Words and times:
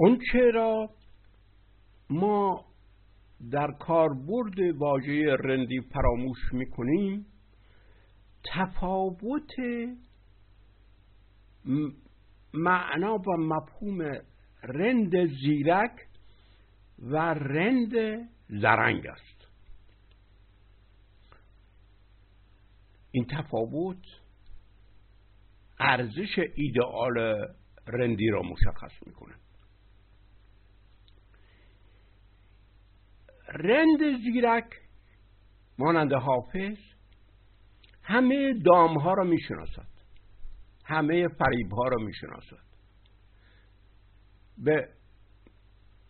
اون 0.00 0.18
چرا 0.32 0.90
ما 2.10 2.64
در 3.50 3.72
کاربرد 3.80 4.58
واژه 4.78 5.36
رندی 5.40 5.80
فراموش 5.80 6.38
می‌کنیم؟ 6.52 7.26
تفاوت 8.54 9.50
معنا 12.54 13.14
و 13.14 13.36
مفهوم 13.38 14.00
رند 14.62 15.26
زیرک 15.26 16.06
و 16.98 17.16
رند 17.34 17.92
زرنگ 18.48 19.06
است. 19.06 19.48
این 23.10 23.26
تفاوت 23.30 24.04
ارزش 25.80 26.38
ایدئال 26.54 27.46
رندی 27.86 28.28
را 28.28 28.42
مشخص 28.42 29.06
می‌کنه 29.06 29.34
رند 33.50 34.22
زیرک 34.22 34.64
مانند 35.78 36.12
حافظ 36.12 36.76
همه 38.02 38.52
دام 38.64 38.98
ها 38.98 39.14
را 39.14 39.24
می‌شناسد. 39.24 39.86
همه 40.84 41.28
فریب 41.28 41.72
ها 41.72 41.88
را 41.88 42.04
می‌شناسد. 42.04 42.70
به 44.58 44.88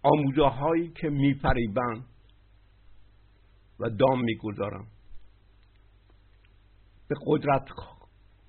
آموزه 0.03 0.43
هایی 0.43 0.89
که 0.89 1.09
میفریبند 1.09 2.05
و 3.80 3.91
دام 3.91 4.25
می‌گذارند. 4.25 4.87
به 7.09 7.15
قدرت 7.27 7.69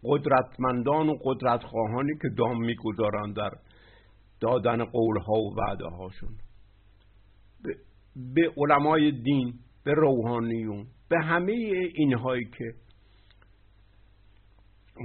قدرتمندان 0.03 1.09
و 1.09 1.17
قدرتخواهانی 1.23 2.13
که 2.21 2.29
دام 2.37 2.65
می‌گذارند 2.65 3.35
در 3.35 3.51
دادن 4.39 4.85
قولها 4.85 5.33
و 5.33 5.55
وعده 5.55 5.85
هاشون 5.85 6.37
به 8.15 8.53
علمای 8.57 9.11
دین 9.11 9.53
به 9.83 9.93
روحانیون 9.93 10.87
به 11.09 11.19
همه 11.19 11.51
اینهایی 11.95 12.45
که 12.45 12.73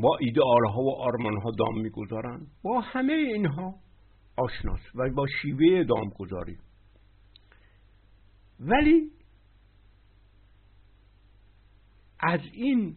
با 0.02 0.16
ایدئال 0.20 0.66
ها 0.66 0.82
و 0.82 0.96
آرمان 0.96 1.40
ها 1.40 1.50
دام 1.58 1.80
می‌گذارند 1.80 2.46
با 2.62 2.80
همه 2.80 3.12
اینها 3.12 3.74
آشناس 4.36 4.80
و 4.94 5.10
با 5.10 5.26
شیوه 5.42 5.84
دام 5.84 6.08
گذاری 6.18 6.58
ولی 8.60 9.10
از 12.20 12.40
این 12.52 12.96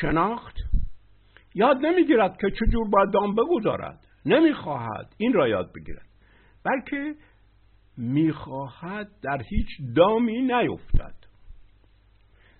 شناخت 0.00 0.56
یاد 1.54 1.76
نمی‌گیرد 1.76 2.36
که 2.40 2.50
چجور 2.50 2.88
باید 2.90 3.10
دام 3.10 3.34
بگذارد. 3.34 4.06
نمی‌خواهد. 4.26 5.14
این 5.18 5.32
را 5.32 5.48
یاد 5.48 5.72
بگیرد. 5.72 6.06
بلکه 6.64 7.14
می‌خواهد 7.96 9.08
در 9.22 9.42
هیچ 9.42 9.68
دامی 9.96 10.42
نیفتد. 10.42 11.14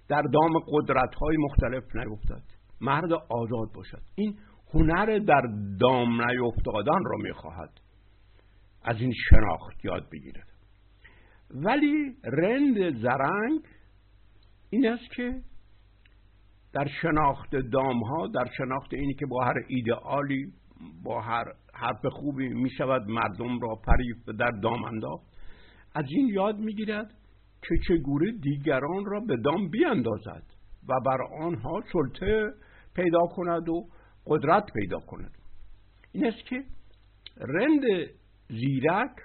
در 0.09 0.23
دام 0.23 0.53
قدرت 0.69 1.15
های 1.15 1.37
مختلف 1.37 1.97
نیفتد. 1.97 2.43
مرد 2.81 3.13
آزاد 3.13 3.73
باشد. 3.75 4.03
این 4.15 4.39
هنر 4.75 5.19
در 5.19 5.43
دام 5.81 6.23
نیفتادن 6.23 7.05
را 7.05 7.17
می‌خواهد. 7.23 7.81
از 8.85 9.01
این 9.01 9.13
شناخت 9.31 9.85
یاد 9.85 10.11
بگیرد 10.13 10.49
ولی 11.51 12.17
رند 12.25 13.03
زرنگ 13.03 13.61
این 14.71 14.89
است 14.89 15.11
که 15.17 15.41
در 16.73 16.89
شناخت 17.03 17.57
دام 17.57 18.03
ها 18.03 18.27
در 18.27 18.51
شناخت 18.57 18.95
اینی 18.95 19.15
که 19.15 19.27
با 19.27 19.45
هر 19.45 19.55
ایدئالی 19.69 20.53
با 21.05 21.21
هر 21.21 21.45
حرف 21.85 22.07
خوبی 22.07 22.49
می 22.49 22.71
شود 22.71 23.03
مردم 23.09 23.61
را 23.61 23.75
پریف 23.75 24.29
در 24.39 24.51
دام 24.51 24.85
انداخت. 24.85 25.27
از 25.95 26.05
این 26.09 26.29
یاد 26.29 26.59
می‌گیرد 26.59 27.15
که 27.63 27.75
چگونه 27.89 28.33
دیگران 28.33 29.05
را 29.05 29.21
به 29.21 29.37
دام 29.37 29.69
بیاندازد 29.69 30.43
و 30.89 31.01
بر 31.07 31.19
آنها 31.41 31.83
سلطه 31.93 32.51
پیدا 32.95 33.27
کند 33.27 33.69
و 33.69 33.89
قدرت 34.27 34.65
پیدا 34.75 34.99
کند. 34.99 35.39
این 36.13 36.27
است 36.27 36.47
که 36.47 36.65
رند 37.37 38.11
زیرک 38.49 39.17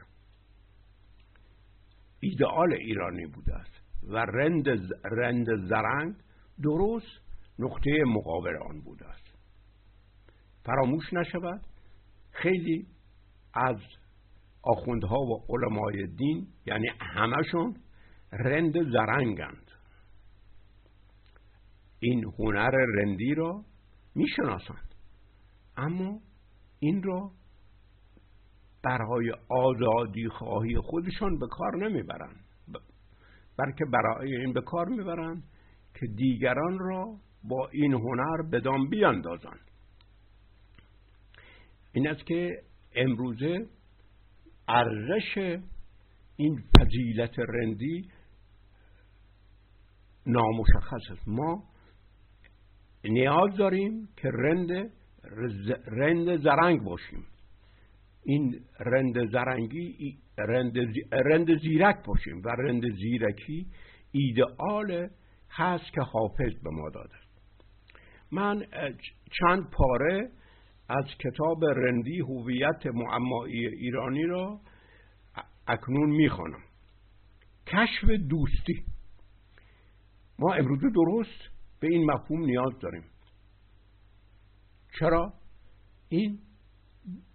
ایدئال 2.20 2.74
ایرانی 2.74 3.26
بوده 3.26 3.56
است 3.56 3.82
و 4.04 4.18
رند, 4.18 4.70
رند 5.04 5.46
زرنگ 5.70 6.16
درست 6.64 7.22
نقطه 7.60 8.04
مقابل 8.08 8.58
آن 8.70 8.82
بوده 8.82 9.06
است. 9.06 9.36
فراموش 10.66 11.14
نشود 11.14 11.62
خیلی 12.42 12.88
از 13.54 13.78
آخوندها 14.64 15.20
و 15.20 15.46
علمای 15.50 16.08
دین 16.08 16.48
یعنی 16.66 16.88
همشون 17.00 17.76
رند 18.32 18.74
زرنگند. 18.92 19.72
این 22.00 22.24
هنر 22.40 22.72
رندی 22.72 23.34
را 23.34 23.64
می‌شناسند. 24.16 24.96
اما 25.78 26.20
این 26.80 27.04
را 27.04 27.32
برای 28.84 29.32
آزادی 29.50 30.30
خواهی 30.30 30.78
خودشان 30.78 31.40
به 31.40 31.48
کار 31.48 31.78
نمی‌برند 31.78 32.46
بلکه 33.58 33.86
برای 33.86 34.36
این 34.36 34.54
به 34.54 34.62
کار 34.62 34.88
می‌برند 34.88 35.44
که 35.94 36.08
دیگران 36.16 36.80
را 36.80 37.16
با 37.44 37.68
این 37.68 37.94
هنر 37.94 38.42
بدان 38.52 38.90
بیاندازند. 38.90 39.69
این 41.94 42.08
است 42.08 42.26
که 42.26 42.64
امروزه 42.96 43.66
ارزش 44.68 45.60
این 46.36 46.64
فضیلت 46.80 47.40
رندی 47.40 48.10
نامشخص 50.26 51.12
است. 51.12 51.28
ما 51.28 51.64
نیاز 53.04 53.58
داریم 53.58 54.10
که 54.18 54.30
رند 54.34 54.92
رند 55.88 56.44
زرنگ 56.44 56.84
باشیم. 56.84 57.26
این 58.24 58.62
رند 58.80 59.32
زرنگی 59.32 60.18
رند, 60.38 60.78
رند 61.12 61.60
زیرک 61.62 62.06
باشیم 62.06 62.42
و 62.46 62.50
رند 62.50 62.96
زیرکی 62.96 63.68
ایدئال 64.12 65.10
هست 65.50 65.94
که 65.94 66.02
حافظ 66.02 66.54
به 66.64 66.70
ما 66.70 66.90
داده 66.90 67.16
من 68.32 68.66
چند 69.40 69.70
پاره 69.72 70.30
از 70.90 71.06
کتاب 71.20 71.66
رندی 71.66 72.20
هویت 72.20 72.86
معمایی 72.86 73.68
ایرانی 73.68 74.24
را 74.24 74.60
اکنون 75.68 76.10
می‌خوانم. 76.10 76.60
کشف 77.68 78.10
دوستی. 78.30 78.84
ما 80.40 80.54
امروز 80.54 80.80
درست 80.80 81.50
به 81.80 81.88
این 81.88 82.12
مفهوم 82.12 82.46
نیاز 82.46 82.80
داریم. 82.80 83.04
چرا؟ 85.00 85.34
این 86.10 86.40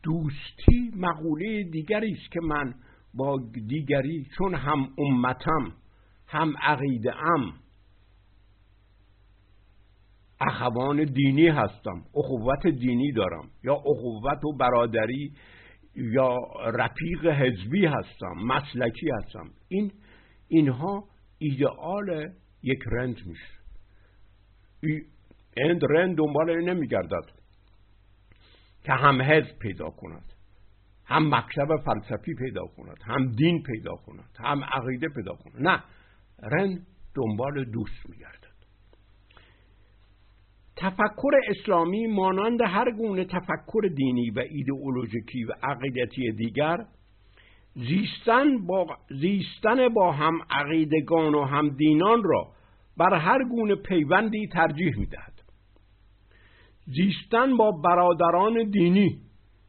دوستی 0.02 0.92
مقوله 0.96 1.62
دیگری 1.72 2.12
است 2.12 2.32
که 2.32 2.40
من 2.40 2.74
با 3.14 3.40
دیگری 3.66 4.26
چون 4.38 4.54
هم 4.54 4.88
امتم 4.98 5.72
هم 6.26 6.54
عقیده 6.62 7.16
ام 7.16 7.54
اخوان 10.40 11.04
دینی 11.04 11.48
هستم 11.48 12.04
اخوت 12.14 12.66
دینی 12.66 13.12
دارم 13.12 13.50
یا 13.64 13.74
اخوت 13.74 14.44
و 14.44 14.56
برادری 14.60 15.32
یا 15.96 16.38
رفیق 16.64 17.26
حزبی 17.26 17.86
هستم 17.86 18.34
مسلکی 18.46 19.10
هستم. 19.10 19.50
این 19.68 19.92
اینها 20.48 21.04
ایدئال 21.38 22.30
یک 22.62 22.78
رند 22.92 23.16
میشه. 23.26 23.54
این 25.56 25.80
رند 25.90 26.16
دنبال 26.16 26.60
نمیگردد 26.64 27.30
که 28.84 28.92
هم 28.92 29.22
حزب 29.22 29.58
پیدا 29.58 29.90
کند 29.90 30.32
هم 31.06 31.34
مکتب 31.34 31.68
فلسفی 31.84 32.34
پیدا 32.34 32.66
کند 32.76 32.98
هم 33.04 33.32
دین 33.32 33.62
پیدا 33.62 33.96
کند 34.06 34.36
هم 34.38 34.64
عقیده 34.64 35.08
پیدا 35.08 35.32
کند. 35.34 35.68
نه 35.68 35.82
رند 36.42 36.86
دنبال 37.14 37.64
دوست 37.64 38.08
میگرد 38.10 38.43
تفکر 40.76 41.30
اسلامی 41.48 42.06
مانند 42.06 42.60
هر 42.62 42.90
گونه 42.90 43.24
تفکر 43.24 43.88
دینی 43.96 44.30
و 44.30 44.38
ایدئولوژیکی 44.38 45.44
و 45.44 45.52
عقیدتی 45.62 46.32
دیگر 46.32 46.84
زیستن 47.74 48.66
با, 48.66 48.86
زیستن 49.10 49.88
با 49.88 50.12
هم 50.12 50.38
عقیدگان 50.50 51.34
و 51.34 51.44
هم 51.44 51.68
دینان 51.68 52.22
را 52.24 52.48
بر 52.96 53.14
هر 53.14 53.44
گونه 53.44 53.74
پیوندی 53.74 54.46
ترجیح 54.46 54.98
می‌دهد. 54.98 55.34
زیستن 56.86 57.56
با 57.56 57.70
برادران 57.70 58.70
دینی 58.70 59.18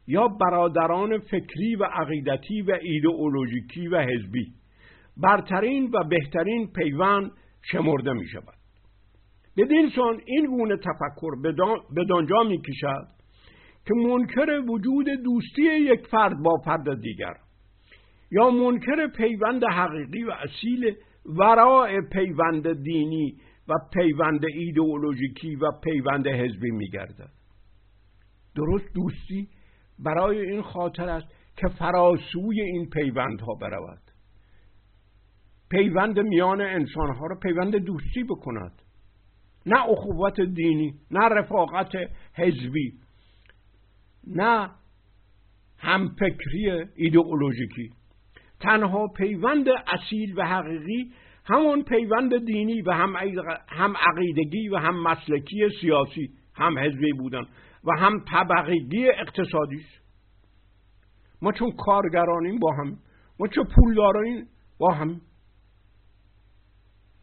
یا 0.06 0.28
برادران 0.28 1.18
فکری 1.18 1.76
و 1.76 1.84
عقیدتی 1.84 2.62
و 2.62 2.78
ایدئولوژیکی 2.82 3.88
و 3.88 4.00
حزبی 4.00 4.52
برترین 5.16 5.90
و 5.94 6.04
بهترین 6.04 6.72
پیوند 6.72 7.30
شمرده 7.62 8.12
می 8.12 8.28
شود 8.28 8.55
بدین 9.56 9.90
سان 9.96 10.20
این 10.26 10.46
گونه 10.46 10.76
تفکر 10.76 11.40
به 11.94 12.04
دانجا 12.04 12.42
می 12.48 12.62
کشد 12.62 13.08
که 13.86 13.94
منکر 13.94 14.60
وجود 14.68 15.06
دوستی 15.24 15.62
یک 15.62 16.06
فرد 16.06 16.42
با 16.42 16.56
فرد 16.64 17.00
دیگر 17.00 17.34
یا 18.30 18.50
منکر 18.50 19.06
پیوند 19.06 19.64
حقیقی 19.64 20.24
و 20.24 20.30
اصیل 20.30 20.96
ورای 21.26 22.00
پیوند 22.00 22.82
دینی 22.82 23.36
و 23.68 23.74
پیوند 23.92 24.44
ایدئولوژیکی 24.44 25.56
و 25.56 25.70
پیوند 25.84 26.26
حزبی 26.26 26.70
میگردد. 26.70 27.30
درست 28.56 28.94
دوستی 28.94 29.48
برای 29.98 30.50
این 30.50 30.62
خاطر 30.62 31.08
است 31.08 31.26
که 31.56 31.68
فراسوی 31.68 32.60
این 32.60 32.90
پیوندها 32.90 33.54
برود. 33.54 34.02
پیوند 35.70 36.20
میان 36.20 36.60
انسانها 36.60 37.26
را 37.26 37.38
پیوند 37.42 37.76
دوستی 37.76 38.24
بکند. 38.24 38.82
نه 39.66 39.90
اخوت 39.90 40.40
دینی 40.40 40.94
نه 41.10 41.28
رفاقت 41.28 41.92
حزبی 42.34 42.92
نه 44.26 44.70
همفکری 45.78 46.84
ایدئولوژیکی. 46.96 47.90
تنها 48.60 49.06
پیوند 49.16 49.66
اصیل 49.68 50.38
و 50.38 50.46
حقیقی 50.46 51.12
همون 51.44 51.82
پیوند 51.82 52.46
دینی 52.46 52.82
و 52.82 52.90
هم, 53.68 53.96
عقیدگی 53.96 54.68
و 54.68 54.76
هم 54.76 55.02
مسلکی 55.02 55.68
سیاسی 55.80 56.30
هم 56.54 56.78
حزبی 56.78 57.12
بودن 57.12 57.42
و 57.84 57.98
هم 57.98 58.24
طبقگی 58.32 59.08
اقتصادی 59.08 59.84
ما 61.42 61.52
چون 61.52 61.70
کارگرانیم 61.70 62.58
با 62.58 62.72
هم 62.72 62.98
ما 63.38 63.48
چون 63.48 63.64
پولدارانیم 63.74 64.48
با 64.78 64.92
هم. 64.92 65.20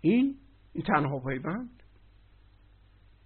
این 0.01 0.35
این 0.73 0.83
تنها 0.83 1.19
پیوند. 1.19 1.69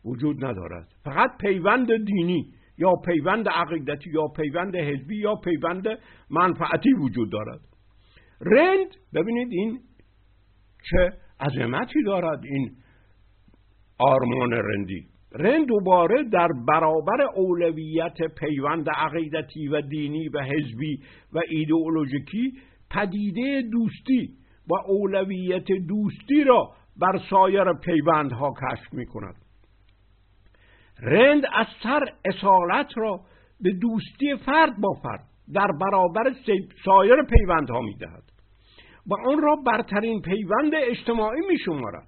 وجود 0.08 0.46
ندارد. 0.46 0.88
فقط 1.04 1.38
پیوند 1.42 2.06
دینی 2.06 2.54
یا 2.78 2.94
پیوند 3.06 3.50
عقیدتی 3.50 4.10
یا 4.10 4.28
پیوند 4.36 4.76
حزبی 4.76 5.18
یا 5.18 5.36
پیوند 5.36 5.84
منفعتی 6.30 6.94
وجود 6.94 7.32
دارد. 7.32 7.60
رند 8.42 8.90
ببینید 9.14 9.48
این 9.52 9.80
چه 10.90 11.14
عظمتی 11.40 12.04
دارد 12.06 12.40
این 12.46 12.72
آرمان 14.00 14.52
رندی. 14.52 15.08
رند 15.32 15.68
دوباره 15.68 16.24
در 16.24 16.48
برابر 16.68 17.22
اولویت 17.36 18.18
پیوند 18.40 18.90
عقیدتی 18.90 19.68
و 19.68 19.82
دینی 19.82 20.30
و 20.30 20.44
حزبی 20.44 21.00
و 21.34 21.40
ایدئولوژیکی 21.50 22.54
پدیده 22.92 23.62
دوستی 23.72 24.34
و 24.68 24.74
اولویت 24.88 25.68
دوستی 25.88 26.44
را 26.44 26.72
بر 26.98 27.20
سایر 27.30 27.74
پیوندها 27.74 28.54
کشف 28.54 28.94
می 28.94 29.06
کند 29.06 29.36
رند 31.02 31.44
از 31.54 31.68
سر 31.84 32.04
اصالت 32.26 32.88
را 32.96 33.20
به 33.62 33.72
دوستی 33.72 34.36
فرد 34.46 34.82
با 34.82 34.94
فرد 35.04 35.24
در 35.54 35.68
برابر 35.82 36.34
سایر 36.86 37.24
پیوندها 37.30 37.82
می 37.82 37.96
دهد 37.96 38.24
و 39.08 39.30
آن 39.32 39.42
را 39.42 39.56
برترین 39.56 40.22
پیوند 40.22 40.72
اجتماعی 40.76 41.42
می 41.50 41.58
شمارد 41.66 42.08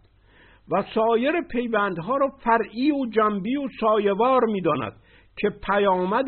و 0.72 0.84
سایر 0.96 1.42
پیوندها 1.52 2.18
را 2.18 2.28
فرعی 2.44 2.92
و 2.92 3.06
جنبی 3.06 3.56
و 3.56 3.68
سایوار 3.80 4.46
می 4.46 4.62
داند 4.62 4.94
که 5.38 5.50
پیامد 5.50 6.26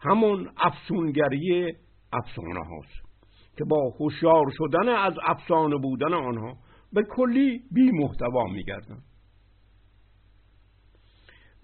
همون 0.00 0.48
افسونگری 0.56 1.72
افسانه 2.12 2.64
هاست. 2.64 3.10
که 3.58 3.64
با 3.64 3.90
هوشیار 4.00 4.44
شدن 4.58 4.88
از 4.88 5.14
افسانه 5.26 5.76
بودن 5.76 6.14
آنها 6.14 6.56
به 6.92 7.02
کلی 7.02 7.60
بی 7.72 7.90
محتوا 7.90 8.44
می 8.44 8.64
گردن. 8.64 8.98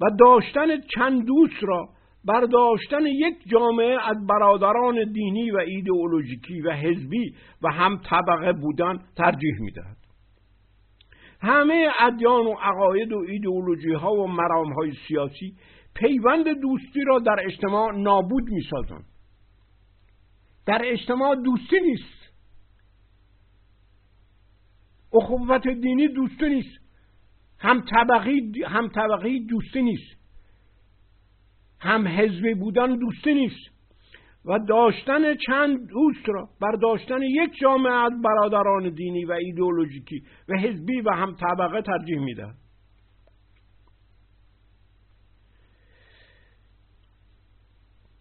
و 0.00 0.10
داشتن 0.18 0.80
چند 0.94 1.26
دوست 1.26 1.62
را 1.62 1.88
برداشتن 2.24 3.06
یک 3.06 3.34
جامعه 3.48 3.98
از 4.08 4.26
برادران 4.26 5.12
دینی 5.12 5.50
و 5.50 5.56
ایدئولوژیکی 5.56 6.60
و 6.60 6.72
حزبی 6.72 7.34
و 7.62 7.72
هم 7.72 8.00
طبقه 8.10 8.52
بودن 8.52 8.98
ترجیح 9.16 9.60
می‌دهد. 9.60 9.96
همه 11.40 11.88
ادیان 12.00 12.46
و 12.46 12.52
عقاید 12.52 13.12
و 13.12 13.18
ایدئولوژی 13.28 13.92
ها 13.92 14.12
و 14.12 14.26
مرام 14.26 14.72
های 14.72 14.92
سیاسی 15.08 15.56
پیوند 15.94 16.48
دوستی 16.48 17.04
را 17.06 17.18
در 17.18 17.36
اجتماع 17.44 17.92
نابود 17.92 18.44
می‌سازند. 18.48 19.04
در 20.66 20.82
اجتماع 20.84 21.34
دوستی 21.34 21.80
نیست. 21.80 22.16
اخوت 25.14 25.68
دینی 25.68 26.08
دوستی 26.08 26.48
نیست. 26.48 26.85
هم 27.66 27.80
طبقی 27.80 28.62
هم 28.66 28.88
طبقی 28.88 29.46
دوستی 29.46 29.82
نیست. 29.82 30.16
هم 31.80 32.08
حزبی 32.08 32.54
بودن 32.54 32.96
دوستی 32.96 33.34
نیست. 33.34 33.76
و 34.44 34.58
داشتن 34.58 35.34
چند 35.34 35.88
دوست 35.88 36.28
را 36.28 36.48
بر 36.60 36.72
داشتن 36.82 37.22
یک 37.22 37.50
جامعه 37.60 37.92
از 37.92 38.12
برادران 38.24 38.88
دینی 38.88 39.24
و 39.24 39.32
ایدئولوژیکی 39.32 40.22
و 40.48 40.58
حزبی 40.58 41.00
و 41.00 41.10
هم 41.10 41.34
طبقه 41.34 41.82
ترجیح 41.82 42.18
می‌دهد. 42.18 42.54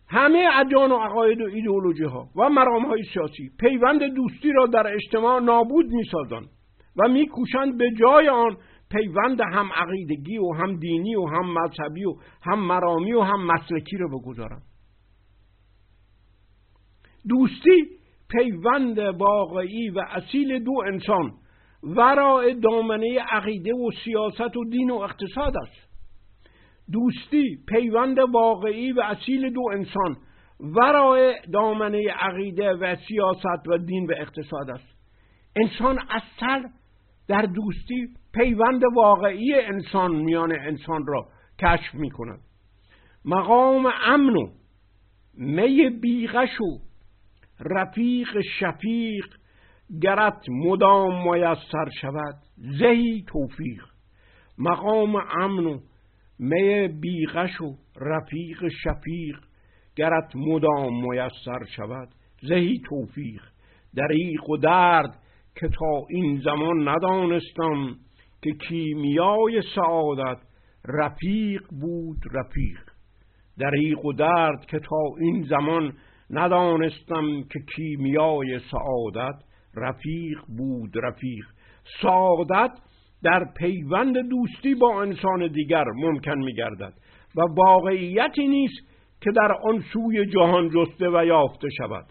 همه 0.10 0.50
ادیان 0.54 0.92
و 0.92 0.96
عقاید 0.96 1.42
و 1.42 1.46
ایدئولوژی 1.46 2.04
ها 2.04 2.30
و 2.36 2.50
مرام 2.50 2.86
های 2.86 3.04
سیاسی 3.14 3.52
پیوند 3.60 4.04
دوستی 4.04 4.52
را 4.52 4.66
در 4.66 4.94
اجتماع 4.94 5.40
نابود 5.40 5.86
می‌سازند 5.86 6.50
و 6.96 7.08
میکوشند 7.08 7.78
به 7.78 7.92
جای 8.00 8.30
آن 8.30 8.58
پیوند 8.96 9.42
هم 9.42 9.70
عقیدگی 9.76 10.38
و 10.38 10.54
هم 10.54 10.76
دینی 10.76 11.16
و 11.16 11.26
هم 11.26 11.54
مذهبی 11.54 12.06
و 12.06 12.16
هم 12.42 12.60
مرامی 12.60 13.14
و 13.14 13.22
هم 13.22 13.46
مسلکی 13.46 13.98
رو 13.98 14.20
بگذارن 14.20 14.62
دوستی 17.30 17.88
پیوند 18.30 19.00
واقعی 19.00 19.90
و 19.90 20.00
اصیل 20.00 20.64
دو 20.64 20.72
انسان 20.88 21.32
ورای 21.84 22.54
دامنه 22.54 23.20
عقیده 23.20 23.74
و 23.74 23.92
سیاست 24.04 24.58
و 24.58 24.70
دین 24.70 24.92
و 24.92 24.96
اقتصاد 24.96 25.54
است. 25.58 25.86
دوستی 26.92 27.58
پیوند 27.68 28.20
واقعی 28.20 28.92
و 28.92 29.02
اصیل 29.02 29.54
دو 29.54 29.62
انسان 29.72 30.18
ورای 30.60 31.36
دامنه 31.54 32.12
عقیده 32.12 32.74
و 32.74 32.96
سیاست 33.08 33.68
و 33.68 33.78
دین 33.78 34.06
و 34.06 34.14
اقتصاد 34.18 34.70
است. 34.70 34.96
انسان 35.56 36.00
اصل 36.10 36.68
در 37.28 37.42
دوستی 37.42 38.08
پیوند 38.34 38.82
واقعی 38.96 39.54
انسان 39.54 40.16
میان 40.16 40.52
انسان 40.52 41.08
را 41.08 41.28
کشف 41.60 41.96
می 41.96 42.10
کند 42.10 42.40
مقام 43.26 43.86
امن 44.06 44.36
و 44.36 44.48
می 45.34 45.90
بیغش 45.90 46.62
و 46.62 46.80
رفیق 47.60 48.42
شفیق 48.60 49.26
گرت 50.02 50.46
مدام 50.50 51.34
میسر 51.34 51.90
شود. 52.02 52.36
زهی 52.58 53.26
توفیق. 53.28 53.84
مقام 54.58 55.16
امن 55.16 55.66
و 55.66 55.80
می 56.40 56.88
بیغش 56.88 57.62
و 57.62 57.76
رفیق 58.02 58.68
شفیق 58.84 59.40
گرت 59.96 60.36
مدام 60.36 61.08
میسر 61.08 61.66
شود. 61.76 62.10
زهی 62.42 62.82
توفیق. 62.90 63.42
دریق 63.96 64.50
و 64.50 64.58
درد 64.58 65.20
که 65.56 65.68
تا 65.68 66.06
این 66.10 66.42
زمان 66.44 66.88
ندانستم 66.88 67.96
که 68.42 68.52
کیمیای 68.52 69.62
سعادت 69.76 70.38
رفیق 70.88 71.62
بود 71.82 72.18
رفیق. 72.34 72.80
دریق 73.60 74.06
و 74.06 74.14
درد 74.14 74.66
که 74.66 74.80
تا 74.80 75.02
این 75.20 75.44
زمان 75.44 75.94
ندانستم 76.30 77.44
که 77.54 77.60
کیمیای 77.76 78.60
سعادت 78.60 79.36
رفیق 79.76 80.40
بود 80.58 80.92
رفیق. 81.04 81.46
سعادت 82.02 82.72
در 83.24 83.46
پیوند 83.58 84.18
دوستی 84.30 84.76
با 84.76 85.02
انسان 85.02 85.48
دیگر 85.48 85.84
ممکن 85.96 86.38
می 86.38 86.54
گردد 86.54 86.94
و 87.36 87.42
واقعیتی 87.42 88.48
نیست 88.48 88.96
که 89.22 89.32
در 89.32 89.52
آن 89.64 89.84
سوی 89.94 90.26
جهان 90.26 90.70
جسته 90.70 91.10
و 91.10 91.26
یافته 91.26 91.70
شود. 91.78 92.06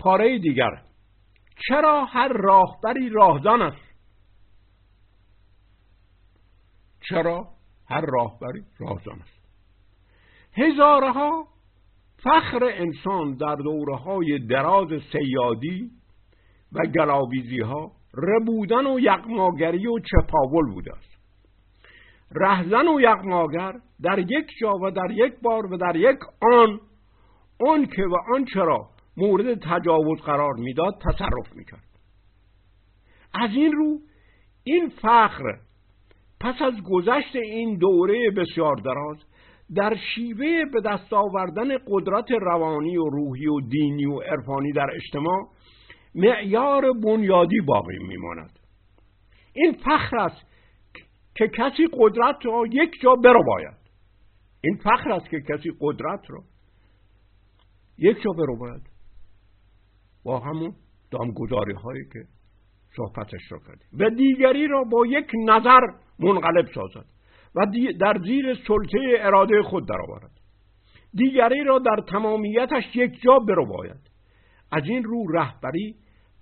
پاره 0.00 0.38
دیگر. 0.38 0.82
چرا 1.68 2.04
هر 2.04 2.28
راهبری 2.28 3.08
راهزن 3.08 3.62
است؟ 3.62 3.88
چرا 7.08 7.48
هر 7.88 8.00
راهبری 8.00 8.64
راهزن 8.78 9.20
است؟ 9.22 9.38
هزارها 10.52 11.46
فخر 12.22 12.64
انسان 12.64 13.34
در 13.34 13.54
دوره 13.54 13.96
های 13.96 14.38
دراز 14.38 14.88
سیادی 15.12 15.90
و 16.72 16.86
گلاویزی 16.86 17.60
ها 17.60 17.92
ربودن 18.14 18.86
و 18.86 19.00
یقماگری 19.00 19.86
و 19.86 19.98
چپاول 19.98 20.72
بوده 20.74 20.92
است. 20.96 21.18
رهزن 22.34 22.88
و 22.88 23.00
یقماگر 23.00 23.74
در 24.02 24.18
یک 24.18 24.46
جا 24.60 24.74
و 24.74 24.90
در 24.90 25.10
یک 25.10 25.34
بار 25.42 25.72
و 25.72 25.76
در 25.76 25.96
یک 25.96 26.18
آن 26.52 26.80
اون 27.60 27.86
که 27.86 28.02
و 28.02 28.16
آن 28.34 28.44
چرا 28.44 28.90
مورد 29.18 29.58
تجاوز 29.62 30.20
قرار 30.20 30.54
می‌داد 30.54 30.94
تصرف 31.00 31.56
می‌کرد. 31.56 31.88
از 33.34 33.50
این 33.50 33.72
رو 33.72 33.98
این 34.64 34.88
فخر 34.88 35.58
پس 36.40 36.54
از 36.62 36.74
گذشت 36.90 37.36
این 37.36 37.78
دوره 37.78 38.30
بسیار 38.30 38.76
دراز 38.76 39.16
در 39.74 39.96
شیوه 40.14 40.64
به 40.72 40.80
دست 40.80 41.12
آوردن 41.12 41.68
قدرت 41.86 42.30
روانی 42.30 42.96
و 42.96 43.04
روحی 43.04 43.46
و 43.46 43.60
دینی 43.60 44.06
و 44.06 44.20
عرفانی 44.20 44.72
در 44.72 44.86
اجتماع 44.94 45.48
معیار 46.14 46.92
بنیادی 46.92 47.60
باقی 47.60 47.98
میماند. 47.98 48.58
این 49.52 49.72
فخر 49.72 50.18
است 50.18 50.46
که 51.34 51.48
کسی 51.48 51.88
قدرت 51.92 52.36
را 52.44 52.62
یک 52.70 53.00
جا 53.02 53.14
برو 53.14 53.44
باید 53.44 53.78
این 54.60 54.76
فخر 54.76 55.12
است 55.12 55.28
که 55.30 55.40
کسی 55.40 55.70
قدرت 55.80 56.20
را 56.28 56.42
یک 57.98 58.22
جا 58.22 58.30
برو 58.32 58.58
باید 58.58 58.97
همون 60.36 60.74
دامگذاری 61.10 61.72
هایی 61.72 62.04
که 62.12 62.24
صحبتش 62.96 63.52
را 63.52 63.58
کردیم. 63.58 63.88
و 63.98 64.10
دیگری 64.10 64.66
را 64.66 64.84
با 64.84 65.06
یک 65.06 65.26
نظر 65.46 65.80
منقلب 66.18 66.66
سازد 66.74 67.06
و 67.54 67.66
در 68.00 68.18
زیر 68.24 68.54
سلطه 68.54 68.98
اراده 69.18 69.62
خود 69.62 69.88
درآورد 69.88 70.30
دیگری 71.14 71.64
را 71.64 71.78
در 71.78 72.02
تمامیتش 72.08 72.96
یک 72.96 73.20
جا 73.20 73.38
برو 73.38 73.66
باید 73.66 74.10
از 74.72 74.82
این 74.86 75.04
رو 75.04 75.32
رهبری 75.32 75.96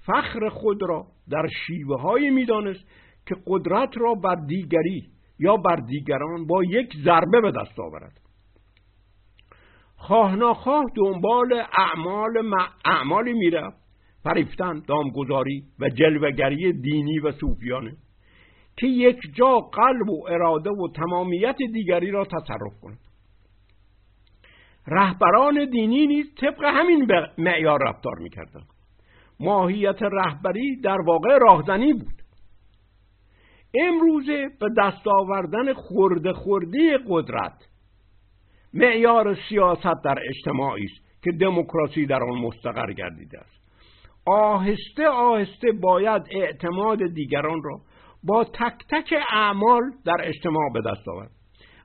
فخر 0.07 0.49
خود 0.49 0.83
را 0.83 1.07
در 1.31 1.47
شیوه 1.67 2.01
هایی 2.01 2.31
می‌دانست 2.31 2.85
که 3.27 3.35
قدرت 3.47 3.91
را 3.97 4.15
بر 4.15 4.35
دیگری 4.35 5.03
یا 5.39 5.57
بر 5.57 5.77
دیگران 5.77 6.47
با 6.47 6.65
یک 6.65 6.97
ضربه 7.05 7.41
به 7.41 7.51
دست 7.51 7.81
آورد. 7.81 8.21
خواه 9.97 10.37
ناخواه 10.37 10.85
دنبال 10.97 11.63
اعمال 11.79 12.55
اعمالی 12.85 13.33
می‌رفت 13.33 13.77
فریفتن 14.25 14.83
دامگذاری 14.89 15.65
و 15.81 15.89
جلوگری 15.89 16.73
دینی 16.73 17.19
و 17.19 17.33
صوفیانه 17.33 17.97
که 18.77 18.87
یک 18.87 19.19
جا 19.35 19.59
قلب 19.59 20.11
و 20.11 20.27
اراده 20.29 20.71
و 20.71 20.89
تمامیت 20.95 21.57
دیگری 21.73 22.11
را 22.11 22.25
تصرف 22.25 22.81
کند 22.83 22.99
رهبران 24.87 25.71
دینی 25.71 26.07
نیز 26.07 26.35
طبق 26.35 26.65
همین 26.65 27.07
معیار 27.39 27.89
رفتار 27.89 28.19
می‌کردند 28.19 28.67
ماهیت 29.41 30.03
رهبری 30.03 30.81
در 30.81 31.01
واقع 31.01 31.39
راهزنی 31.39 31.93
بود. 31.93 32.23
امروزه 33.75 34.49
به 34.61 34.69
دست 34.79 35.09
آوردن 35.09 35.73
خورده 35.73 36.33
خورده 36.33 36.99
قدرت 37.09 37.69
معیار 38.75 39.39
سیاست 39.49 40.05
در 40.05 40.19
اجتماعی 40.29 40.85
است 40.85 41.23
که 41.25 41.33
دموکراسی 41.33 42.07
در 42.07 42.23
آن 42.23 42.39
مستقر 42.39 42.93
گردیده 42.93 43.39
است. 43.39 43.57
آهسته 44.27 45.09
آهسته 45.09 45.73
باید 45.73 46.23
اعتماد 46.31 46.99
دیگران 47.15 47.63
را 47.65 47.81
با 48.25 48.45
تک 48.45 48.75
تک 48.91 49.15
اعمال 49.31 49.83
در 50.05 50.17
اجتماع 50.21 50.73
به 50.75 50.81
دست 50.81 51.09
آورد 51.09 51.31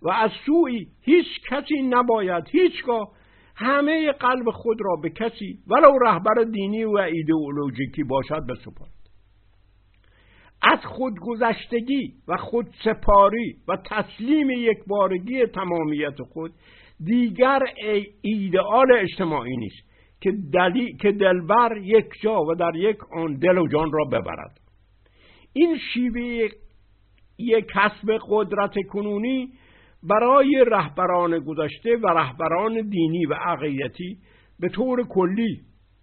و 0.01 0.09
از 0.09 0.31
سوی 0.45 0.87
هیچ 1.01 1.27
کسی 1.49 1.81
نباید 1.81 2.43
هیچگاه 2.51 3.11
همه 3.55 4.11
قلب 4.11 4.49
خود 4.51 4.77
را 4.81 4.95
به 4.95 5.09
کسی 5.09 5.59
ولو 5.67 5.97
رهبر 6.01 6.43
دینی 6.51 6.83
و 6.83 6.97
ایدئولوژیکی 6.97 8.03
باشد 8.03 8.45
بسپارد 8.49 9.00
از 10.61 10.79
خودگذشتگی 10.85 12.13
و 12.27 12.37
خودسپاری 12.37 13.55
و 13.67 13.77
تسلیم 13.85 14.49
یک 14.49 14.77
بارگی 14.87 15.45
تمامیت 15.45 16.21
خود 16.21 16.51
دیگر 17.03 17.59
ایدئال 18.21 18.91
اجتماعی 18.91 19.57
نیست 19.57 19.91
که, 20.21 20.31
دلی... 20.53 20.97
که 21.01 21.11
دلبر 21.11 21.77
یک 21.77 22.05
جا 22.23 22.41
و 22.41 22.55
در 22.55 22.75
یک 22.75 22.97
آن 23.13 23.33
دل 23.33 23.57
و 23.57 23.67
جان 23.67 23.91
را 23.91 24.05
ببرد. 24.05 24.59
این 25.53 25.77
شیوه 25.93 26.49
یک 27.39 27.65
کسب 27.75 28.19
قدرت 28.29 28.73
کنونی 28.89 29.49
برای 30.03 30.65
رهبران 30.67 31.39
گذشته 31.39 31.97
و 31.97 32.07
رهبران 32.07 32.89
دینی 32.89 33.25
و 33.25 33.33
عقیدتی 33.33 34.17
به 34.59 34.69
طور 34.69 35.07
کلی 35.07 35.61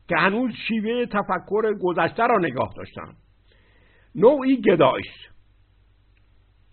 که 0.09 0.17
هنوز 0.17 0.53
شیوه 0.69 1.07
تفکر 1.07 1.75
گذشته 1.83 2.27
را 2.27 2.39
نگاه 2.39 2.71
داشتند. 2.77 3.17
نوعی 4.19 4.61
گدایش 4.61 5.29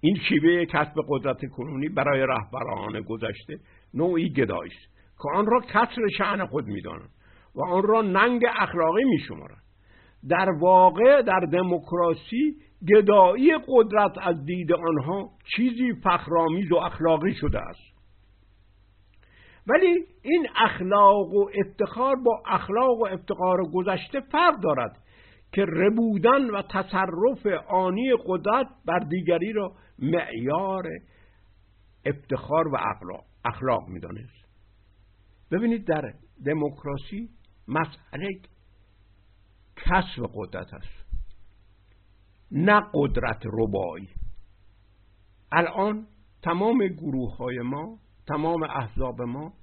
این 0.01 0.17
شیوه 0.29 0.65
کسب 0.65 0.93
قدرت 1.07 1.45
کنونی 1.45 1.89
برای 1.89 2.21
رهبران 2.21 3.01
گذشته 3.01 3.59
نوعی 3.93 4.29
گدایش 4.29 4.73
که 5.17 5.29
آن 5.37 5.45
را 5.45 5.61
کسر 5.61 6.07
شعن 6.17 6.45
خود 6.45 6.67
می‌دانند 6.67 7.09
و 7.55 7.65
آن 7.65 7.83
را 7.83 8.01
ننگ 8.01 8.45
اخلاقی 8.59 9.03
میشمارند 9.03 9.63
در 10.29 10.49
واقع 10.49 11.21
در 11.21 11.39
دموکراسی 11.39 12.55
گدایی 12.95 13.51
قدرت 13.67 14.17
از 14.21 14.45
دید 14.45 14.73
آنها 14.73 15.29
چیزی 15.55 15.93
فخرآمیز 16.03 16.71
و 16.71 16.75
اخلاقی 16.75 17.33
شده 17.33 17.59
است. 17.59 17.95
ولی 19.67 20.05
این 20.21 20.47
اخلاق 20.55 21.33
و 21.33 21.49
افتخار 21.59 22.15
با 22.15 22.43
اخلاق 22.47 22.99
و 22.99 23.05
افتخار 23.05 23.63
گذشته 23.73 24.19
فرق 24.19 24.59
دارد 24.59 25.04
که 25.55 25.65
ربودن 25.65 26.49
و 26.49 26.61
تصرف 26.61 27.45
آنی 27.69 28.13
قدرت 28.25 28.67
بر 28.85 28.99
دیگری 28.99 29.53
را 29.53 29.75
معیار 29.99 30.83
افتخار 32.05 32.67
و 32.67 32.75
اخلاق, 32.75 33.25
اخلاق 33.45 33.87
می‌دانست. 33.87 34.45
ببینید 35.51 35.87
در 35.87 36.13
دموکراسی 36.45 37.29
مسئله 37.67 38.39
کسب 39.75 40.29
قدرت 40.33 40.73
است 40.73 41.05
نه 42.51 42.81
قدرت 42.93 43.41
ربایی. 43.45 44.09
الان 45.51 46.07
تمام 46.41 46.87
گروه 46.87 47.37
های 47.37 47.59
ما 47.59 47.99
تمام 48.27 48.63
احزاب 48.63 49.21
ما 49.21 49.53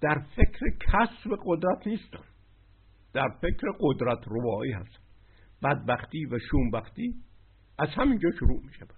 در 0.00 0.22
فکر 0.36 0.66
کسب 0.80 1.38
قدرت 1.46 1.86
نیستن. 1.86 2.33
در 3.14 3.28
فکر 3.28 3.66
قدرت 3.80 4.18
ربایی 4.26 4.72
هست. 4.72 4.98
بدبختی 5.62 6.26
و 6.26 6.38
شومبختی 6.50 7.14
از 7.78 7.88
همینجا 7.88 8.30
شروع 8.38 8.60
می 8.62 8.72
شود. 8.72 8.94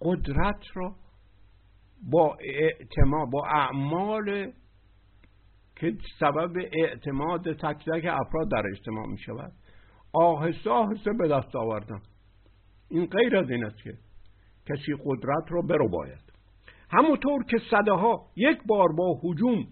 قدرت 0.00 0.62
را 0.74 0.96
با 2.10 2.36
اعتماد 2.40 3.30
با 3.30 3.46
اعمال 3.46 4.52
که 5.76 5.96
سبب 6.20 6.52
اعتماد 6.72 7.52
تک 7.52 7.84
تک 7.84 8.04
افراد 8.04 8.50
در 8.50 8.62
اجتماع 8.72 9.06
می 9.06 9.18
شود 9.18 9.52
آهسته 10.12 10.70
آهسته 10.70 11.10
به 11.18 11.28
دست 11.28 11.56
آوردن. 11.56 12.00
این 12.88 13.06
غیر 13.06 13.36
از 13.36 13.50
این 13.50 13.64
است 13.64 13.82
که 13.82 13.98
کسی 14.66 14.94
قدرت 15.04 15.44
را 15.48 15.62
برو 15.62 15.88
باید 15.88 16.32
همونطور 16.90 17.44
که 17.44 17.56
صده 17.70 17.92
ها 17.92 18.26
یک 18.36 18.58
بار 18.66 18.88
با 18.92 19.20
حجوم 19.22 19.66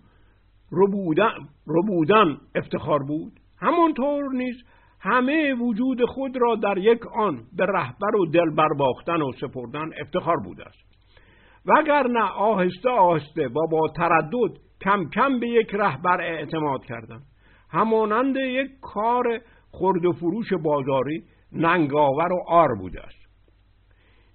رو 1.64 1.82
بودن 1.82 2.36
افتخار 2.54 3.02
بود. 3.02 3.32
همونطور 3.60 4.32
نیز 4.32 4.56
همه 5.00 5.54
وجود 5.54 6.04
خود 6.04 6.36
را 6.36 6.54
در 6.54 6.78
یک 6.78 7.06
آن 7.06 7.42
به 7.56 7.66
رهبر 7.66 8.16
و 8.16 8.26
دل 8.26 8.50
برباختن 8.50 9.22
و 9.22 9.32
سپردن 9.40 9.90
افتخار 10.00 10.36
بوده 10.36 10.64
است. 10.64 10.84
وگرنه 11.66 12.24
آهسته 12.24 12.90
آهسته 12.90 13.48
و 13.48 13.66
با 13.70 13.88
تردد 13.96 14.58
کم 14.80 15.08
کم 15.14 15.40
به 15.40 15.48
یک 15.48 15.74
رهبر 15.74 16.20
اعتماد 16.20 16.84
کردن 16.84 17.20
همانند 17.70 18.36
یک 18.36 18.70
کار 18.82 19.40
خرد 19.72 20.04
و 20.04 20.12
فروش 20.12 20.52
بازاری 20.52 21.22
ننگاور 21.52 22.32
و 22.32 22.44
آر 22.48 22.74
بوده 22.74 23.02
است. 23.02 23.24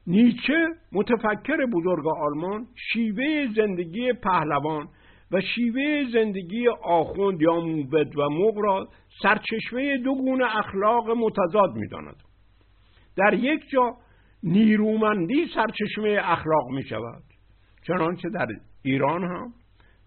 نیچه 0.07 0.67
متفکر 0.91 1.65
بزرگ 1.73 2.07
آلمان 2.07 2.67
شیوه 2.75 3.47
زندگی 3.55 4.13
پهلوان 4.13 4.87
و 5.31 5.41
شیوه 5.41 6.03
زندگی 6.13 6.67
آخوند 6.83 7.41
یا 7.41 7.59
موبد 7.59 8.17
و 8.17 8.29
مغ 8.29 8.57
را 8.57 8.87
سرچشمه 9.23 9.97
دو 9.97 10.15
گونه 10.15 10.57
اخلاق 10.57 11.09
متضاد 11.09 11.75
می‌داند. 11.75 12.23
در 13.17 13.33
یک 13.33 13.69
جا 13.69 13.97
نیرومندی 14.43 15.47
سرچشمه 15.55 16.19
اخلاق 16.23 16.67
می 16.69 16.83
شود 16.83 17.23
چنانچه 17.87 18.29
در 18.29 18.47
ایران 18.83 19.23
هم 19.23 19.53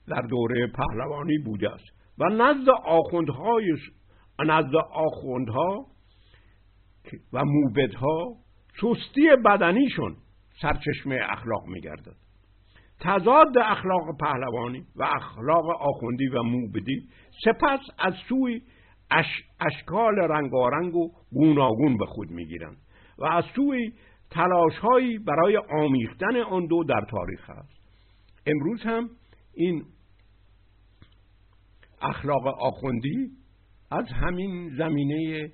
در 0.08 0.20
دوره 0.20 0.66
پهلوانی 0.66 1.38
بوده 1.38 1.70
است 1.70 1.84
و 2.18 2.24
نزد 2.24 2.68
آخوندهای 2.84 3.76
نزد 4.46 4.76
آخوندها 4.92 5.86
و 7.32 7.44
موبدها 7.44 8.36
سستی 8.80 9.28
بدنیشون 9.44 10.16
سرچشمه 10.62 11.18
اخلاق 11.28 11.66
میگردد. 11.66 12.16
تضاد 13.02 13.58
اخلاق 13.58 14.16
پهلوانی 14.20 14.86
و 14.96 15.02
اخلاق 15.02 15.64
آخوندی 15.80 16.28
و 16.28 16.42
موبدی 16.42 17.08
سپس 17.44 17.80
از 17.98 18.14
سوی 18.28 18.62
اش 19.10 19.26
اشکال 19.60 20.14
رنگارنگ 20.14 20.94
و 20.94 21.12
گوناگون 21.32 21.98
به 21.98 22.06
خود 22.06 22.30
می‌گیرند 22.30 22.76
و 23.18 23.24
از 23.24 23.44
سوی 23.56 23.92
تلاشهایی 24.30 25.18
برای 25.18 25.56
آمیختن 25.56 26.36
آن 26.36 26.66
دو 26.66 26.84
در 26.84 27.06
تاریخ 27.10 27.50
است. 27.50 27.82
امروز 28.46 28.82
هم 28.82 29.10
این 29.54 29.84
اخلاق 32.02 32.46
آخوندی 32.46 33.30
از 33.90 34.06
همین 34.08 34.76
زمینه 34.76 35.50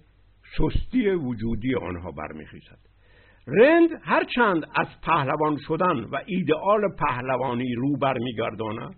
سستی 0.59 1.11
وجودی 1.11 1.75
آنها 1.75 2.11
برمیخیزد. 2.11 2.88
رند 3.49 3.91
هرچند 4.03 4.65
از 4.77 4.87
پهلوان 5.03 5.57
شدن 5.69 6.05
و 6.05 6.17
ایدئال 6.27 6.81
پهلوانی 6.99 7.75
رو 7.75 7.97
برمیگرداند 7.97 8.95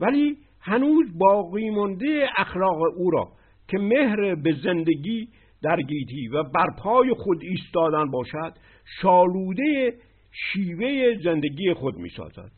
ولی 0.00 0.36
هنوز 0.60 1.18
باقی 1.18 1.70
مونده 1.70 2.28
اخلاق 2.36 2.78
او 2.96 3.10
را 3.10 3.28
که 3.68 3.78
مهر 3.78 4.34
به 4.34 4.52
زندگی 4.64 5.28
در 5.62 5.76
گیتی 5.76 6.28
و 6.28 6.42
بر 6.42 6.66
پای 6.78 7.14
خود 7.14 7.42
ایستادن 7.42 8.10
باشد 8.10 8.54
شالوده 9.00 9.94
شیوه 10.32 11.14
زندگی 11.24 11.74
خود 11.74 11.96
می 11.96 12.08
سازد 12.08 12.50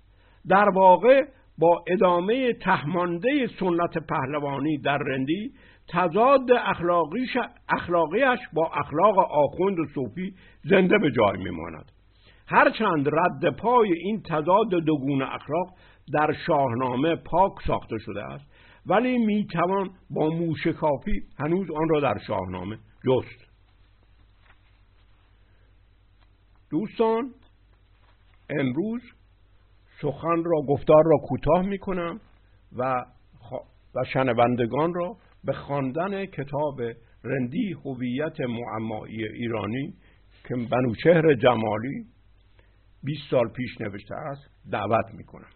در 0.48 0.68
واقع 0.68 1.22
با 1.58 1.84
ادامه 1.86 2.52
تهمانده 2.52 3.46
سنت 3.60 4.06
پهلوانی 4.08 4.78
در 4.78 4.98
رندی 4.98 5.52
تضاد 5.88 6.52
اخلاقیش 6.52 7.36
اخلاقیش 7.68 8.40
با 8.52 8.70
اخلاق 8.74 9.18
آخوند 9.18 9.78
و 9.78 9.86
صوفی 9.94 10.34
زنده 10.64 10.98
به 10.98 11.10
جای 11.10 11.38
میماند. 11.38 11.92
هرچند 12.46 13.08
رد 13.08 13.56
پای 13.56 13.92
این 13.92 14.22
تضاد 14.22 14.68
دوگون 14.68 15.22
اخلاق 15.22 15.68
در 16.12 16.32
شاهنامه 16.46 17.16
پاک 17.16 17.52
ساخته 17.66 17.96
شده 17.98 18.24
است 18.24 18.44
ولی 18.86 19.18
می‌توان 19.18 19.90
با 20.10 20.28
موشکافی 20.28 21.22
هنوز 21.38 21.70
آن 21.70 21.88
را 21.88 22.00
در 22.00 22.18
شاهنامه 22.26 22.76
جست. 22.76 23.44
دوستان 26.70 27.34
امروز 28.50 29.02
سخن 30.02 30.44
را 30.44 30.62
گفتار 30.68 31.04
را 31.04 31.18
کوتاه 31.28 31.62
می‌کنم 31.62 32.20
و 32.76 33.04
و 33.94 34.04
شنوندگان 34.12 34.94
را 34.94 35.16
به 35.44 35.52
خواندن 35.52 36.26
کتاب 36.26 36.80
رندی 37.24 37.72
هویت 37.72 38.40
معمایی 38.40 39.24
ایرانی 39.24 39.94
که 40.44 40.54
بنوشهر 40.54 41.34
جمالی 41.34 42.04
20 43.02 43.20
سال 43.30 43.48
پیش 43.48 43.80
نوشته 43.80 44.14
است 44.14 44.50
دعوت 44.70 45.14
می‌کنم. 45.14 45.50